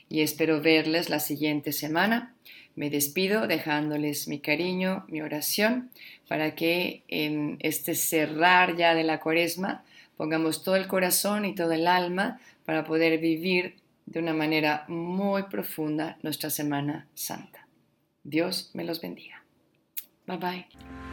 y 0.09 0.21
espero 0.21 0.63
verles 0.63 1.11
la 1.11 1.21
siguiente 1.21 1.73
semana. 1.73 2.35
Me 2.75 2.89
despido 2.89 3.47
dejándoles 3.47 4.29
mi 4.29 4.39
cariño, 4.39 5.05
mi 5.09 5.21
oración, 5.21 5.91
para 6.33 6.55
que 6.55 7.05
en 7.09 7.59
este 7.61 7.95
cerrar 7.95 8.75
ya 8.75 8.95
de 8.95 9.05
la 9.05 9.21
cuaresma 9.21 9.85
pongamos 10.17 10.63
todo 10.63 10.77
el 10.77 10.87
corazón 10.87 11.45
y 11.45 11.55
todo 11.55 11.73
el 11.73 11.87
alma 11.87 12.41
para 12.65 12.85
poder 12.85 13.21
vivir 13.21 13.77
de 14.07 14.19
una 14.19 14.33
manera 14.33 14.87
muy 14.89 15.43
profunda 15.43 16.17
nuestra 16.23 16.49
Semana 16.49 17.07
Santa. 17.13 17.69
Dios 18.25 18.71
me 18.73 18.85
los 18.85 19.03
bendiga. 19.03 19.45
Bye 20.27 20.39
bye. 20.39 21.12